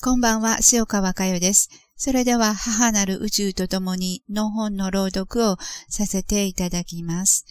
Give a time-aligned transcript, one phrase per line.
[0.00, 1.70] こんばんは、塩川佳代です。
[1.96, 5.56] それでは、母なる宇宙とともにの本の朗読を
[5.88, 7.46] させていただきます。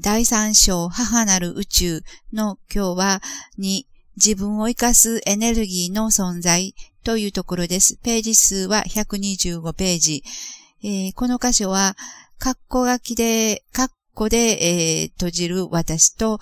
[0.00, 2.02] 第3章、母なる宇宙
[2.32, 3.22] の今日は、
[3.58, 3.86] に、
[4.16, 7.98] 自分を生かすエネルギーの存在というところです。
[8.02, 10.24] ページ数は125ページ。
[11.16, 11.98] この箇所は、
[12.38, 16.40] カッコ書きで、カッコで、えー、閉じる私と、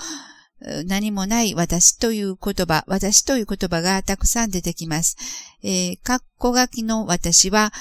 [0.86, 5.16] 何もない私という言葉、私という言葉がたくさん出てきます。
[5.62, 7.72] えー、括弧書きの私は、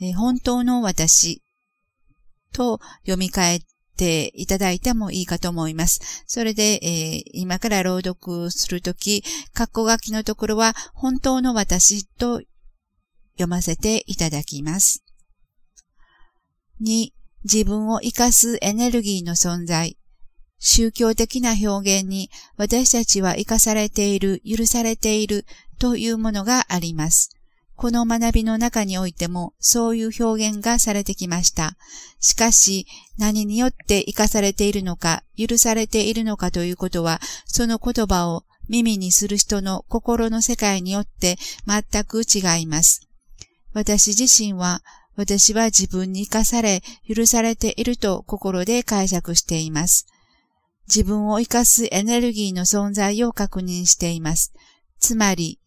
[0.00, 1.42] えー、本当の私
[2.52, 3.60] と読み替え
[3.96, 6.24] ていただいてもいいかと思います。
[6.26, 9.22] それで、えー、今から朗読するとき、
[9.54, 12.42] 括弧書きのところは本当の私と
[13.34, 15.04] 読ませていただきます。
[16.82, 17.10] 2、
[17.44, 19.96] 自分を活かすエネルギーの存在。
[20.66, 25.44] 宗教的な表現に私たちは生かされている、許されている
[25.78, 27.28] というものがあります。
[27.76, 31.76] この学びの中においてもそういう表現がされてきました。
[32.18, 32.86] しかし
[33.18, 43.06] 何によって生かされているのか、許されているのかということは、その言葉を耳にする人の心の世界によって全く違います。
[43.74, 44.82] 私自身は、
[45.14, 50.06] 私は自分に生かされ、許されていると心で解釈しています。
[50.86, 54.52] 自分を活かすエネルギーの存在を確認しています。
[54.98, 55.60] つまり、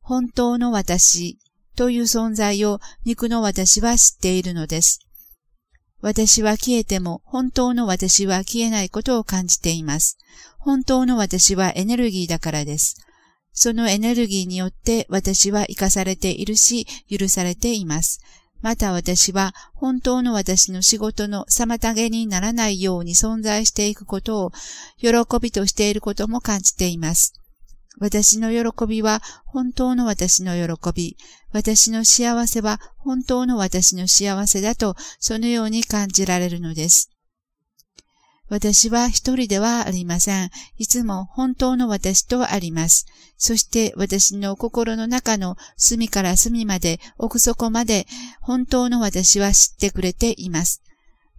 [0.00, 1.38] 本当の私
[1.76, 5.00] という存在を肉の私は知っているのです。
[6.00, 10.16] 私は消えても本当の私は消えないことを感じています。
[10.58, 12.96] 本当の私はエネルギーだからです。
[13.52, 18.20] そのエネルギーによって私は生かされているし、許されています。
[18.62, 24.52] また私は本当の私の仕事の妨げにならないように存在していくことを
[24.98, 27.34] 喜びとしていることも感じています。
[27.98, 31.16] 私の喜びは本当の私の喜び、
[31.52, 37.09] 私の幸せは本当の私の幸せだとそのように感じられるのです。
[38.50, 40.50] 私は一人ではありません。
[40.76, 43.06] いつも本当の私とあります。
[43.38, 48.06] そして私の心の中の隅から隅まで奥底まで
[48.40, 50.82] 本当の私は知ってくれています。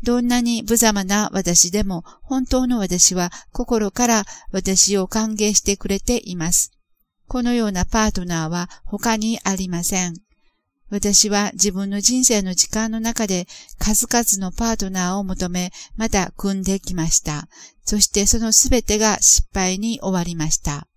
[0.04, 6.72] どんなに無様な私でも本当の私は心から私を歓迎してくれています。
[7.28, 10.16] このようなパートナーは他にありません。
[10.92, 13.48] 私は自分の人生の時間の中で
[13.80, 17.48] 数々のパートナーを求め、また組んできました。
[17.86, 20.88] そしてそのすべてが失敗に終わりました。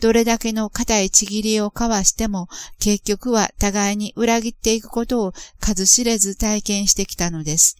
[0.00, 2.46] どれだけの固いちぎりを交わしても、
[2.78, 7.76] 結局は互いに裏切っていくことを数知れず体験してきたのです。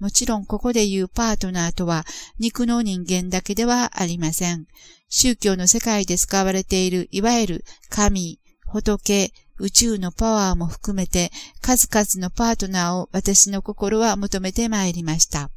[0.00, 2.06] もちろんここで言うパートナーとは
[2.38, 4.66] 肉の人間だけではありません。
[5.08, 15.50] 宗教の世界で使われているいわゆる神、仏、宇宙のパワーも含めて数々のパートナーを私の心は求めてまいりました。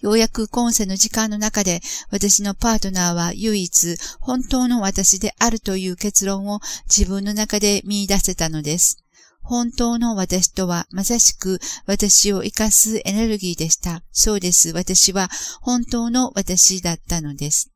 [0.00, 1.80] ようやく今世の時間の中で
[2.10, 9.04] 私のパートナーは唯一本当の私であるという結論を自分の中で見出せたのです。
[9.42, 14.02] 本当の私とはまさしく私を生かすエネルギーでした。
[14.12, 14.72] そうです。
[14.72, 15.30] 私は
[15.62, 17.70] 本当の私だったのです。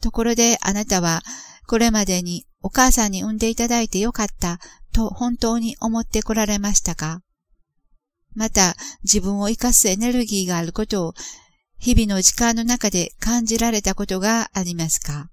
[0.00, 1.22] ところであなたは
[1.66, 4.58] これまでにお母さんに産んでいただいてよかった
[4.92, 7.22] と本当に思ってこられましたか？
[8.34, 11.14] また自分を生かすエネルギーがあることを
[11.78, 15.30] 日々の時間の中で感じられたことがありますか？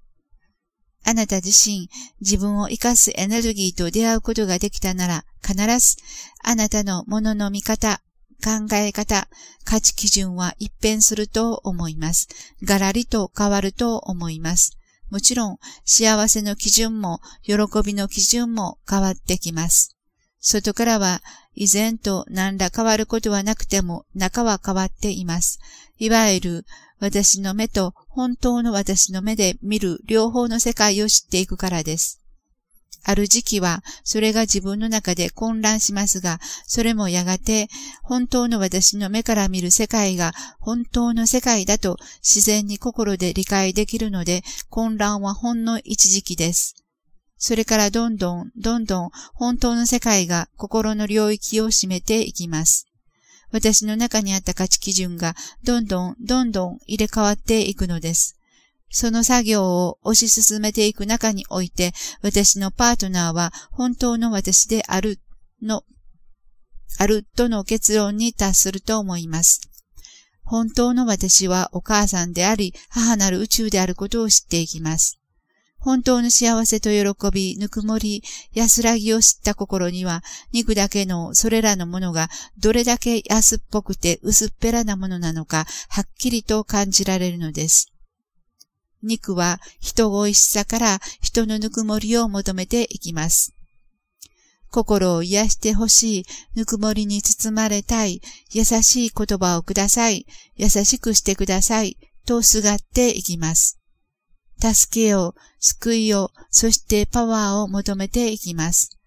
[1.04, 1.90] あなた自身
[2.20, 5.96] 自分を生かすエネルギーと出会うことができたなら必ず
[6.42, 8.00] あなたのものの見方、
[8.42, 9.28] 考え方、
[9.64, 12.28] 価値基準は一変すると思います。
[12.62, 14.77] ガラリと変わると思います。
[15.10, 17.54] もちろん幸せの基準も喜
[17.84, 19.96] びの基準も変わってきます。
[20.40, 21.22] 外からは
[21.54, 25.58] 以前と何ら変わることはなくても中は変わっています。
[25.98, 26.66] いわゆる
[27.00, 32.20] 私の目と本当の私の目で見る両方の世界を知っていくからです。
[33.04, 37.68] ある時期はそれが自分の中で混乱しますが、それもやがて
[38.02, 46.74] 本当の私の目から見る世界が本当の世界だと自然に心で理解できるので、混乱はほんの一時期です。
[47.38, 52.88] それからどんどん、どんどん本当の世界が心の領域を占めていきます。
[53.50, 55.34] 私の中にあった価値基準が
[55.64, 58.37] どんどん、どんどん入れ替わっていくのです。
[58.90, 61.92] その作業を推し進めていく中において、
[62.22, 65.20] 私のパートナーは本当の私である
[65.62, 65.84] の、
[66.98, 69.60] あるとの結論に達すると思います。
[70.42, 75.18] 本当の私はお母さんであり、母なる宇宙であることを知っていきます。
[75.78, 87.92] 本当の幸せと喜び、ぬくもり、安らぎを知った心には、肉だけのそれらのものがどれだけ安っぽくて薄っぺらなものなのか、はっきりと感じられるのです。
[89.02, 93.54] 肉は人恋しさから人のぬくもりを求めていきます。
[94.70, 98.20] 心を癒してほしい、ぬくもりに包まれたい、
[98.52, 101.96] 優しい言葉をください、優しくしてください、
[102.26, 103.78] とすがっていきます。
[104.60, 108.98] 助けを、救いを、そしてパワーを求めていきます。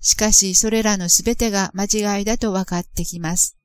[0.00, 1.84] しかし、それらのすべてが間
[2.18, 3.56] 違いだと分かってきます。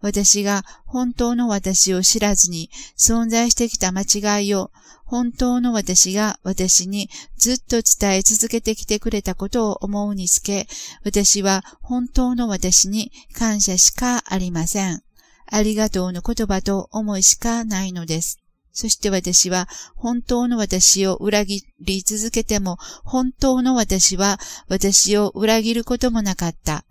[0.00, 4.70] 私が本当の私を知らずに存在してきた間違いを
[5.06, 10.66] 本当の私が私にずっと伝え続けてきてくれたことを思うにつけ、
[11.04, 15.02] 私は本当の私に感謝しかありません。
[15.48, 18.40] ありがとうの言葉と思いしかないのです。
[18.72, 24.38] そして私は本当の私を裏切り続けても、本当の私は
[24.68, 26.84] 私を裏切ることもなかった。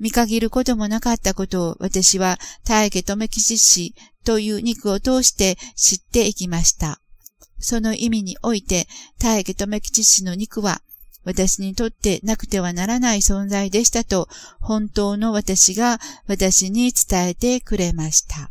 [0.00, 3.94] 見限ることもなかったことを私は大家留吉氏
[4.24, 7.00] という肉を通して知っていきました。
[7.58, 8.88] その意味において、
[9.18, 10.80] 大家留吉氏の肉は
[11.24, 18.50] 私にとってなくてはならない存在でしたと、本当の私が私に伝えてくれました。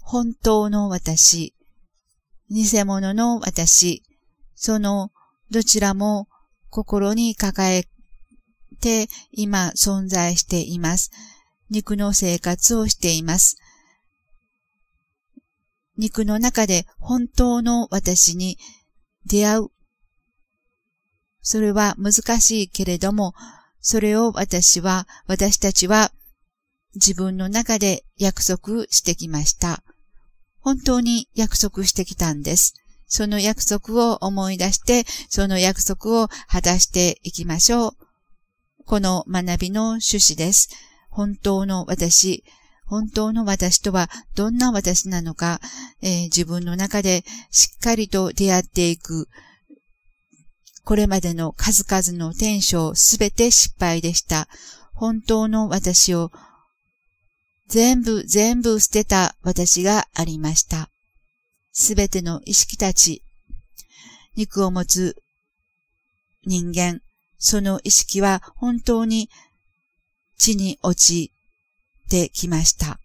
[0.00, 1.54] 本当の私、
[2.50, 4.02] 偽物の私、
[4.54, 5.10] その
[5.50, 6.28] どちらも
[6.76, 7.88] 心に抱え
[8.82, 11.10] て今存在しています。
[11.70, 13.56] 肉の生活をしています。
[15.96, 18.58] 肉の中で本当の私に
[19.24, 19.68] 出会う。
[21.40, 23.32] それは難しいけれども、
[23.80, 26.12] それを私は、私たちは
[26.94, 29.82] 自分の中で約束してきました。
[30.60, 32.74] 本当に約束してきたんです。
[33.08, 37.92] その約束を思い出して、その約束を果たしていきましょう。
[38.84, 40.68] この学びの趣旨です。
[41.10, 42.44] 本当の私、
[42.84, 45.60] 本当の私とはどんな私なのか、
[46.02, 49.28] えー、自分の中でしっかりと出会っていく。
[50.84, 54.48] これまでの数々の転生すべて失敗でした。
[54.94, 56.30] 本当の私を
[57.68, 60.88] 全部全部捨てた私がありました。
[61.78, 63.22] すべての意識たち、
[64.34, 65.14] 肉を持つ
[66.46, 67.02] 人間、
[67.38, 69.28] その意識は本当に
[70.38, 71.32] 地に落ち
[72.08, 72.98] てきました。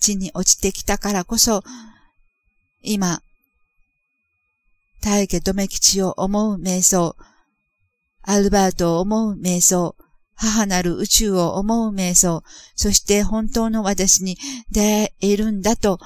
[0.00, 1.64] 地に落ちてきたからこそ、
[2.82, 3.20] 今、
[5.02, 7.16] 大家留吉を思う瞑想、
[8.22, 9.96] アルバートを思う瞑想、
[10.36, 12.44] 母なる宇宙を思う瞑想、
[12.76, 14.38] そして本当の私に
[14.70, 15.98] 出会えるんだと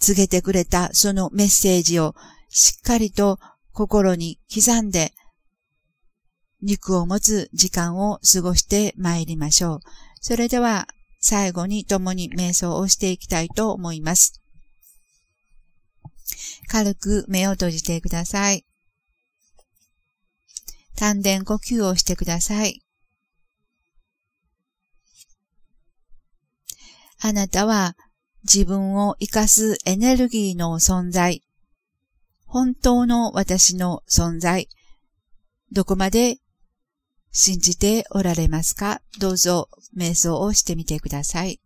[0.00, 2.14] 告げてくれたそのメッセージを
[2.48, 3.38] しっかりと
[3.72, 5.12] 心に刻んで
[6.62, 9.80] 肉を持つ時間を過ごして参りましょう。
[10.20, 10.86] それでは
[11.20, 14.42] 最後に共に瞑想をしていきたいと思います。
[16.68, 18.66] 軽く目を閉じてください。
[20.96, 22.82] 丹田呼吸をしてください。
[27.22, 27.96] あなたは
[28.52, 31.44] 自分を活かすエネルギーの存在、
[32.46, 34.68] 本当の私の存在、
[35.70, 36.38] どこまで
[37.30, 39.02] 信じておられますか？
[39.20, 41.60] どうぞ瞑想をしてみてください。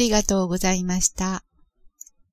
[0.00, 1.44] ありがとうございました。